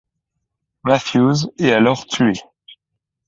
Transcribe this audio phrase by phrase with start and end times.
[0.83, 2.31] Mathews est alors tué.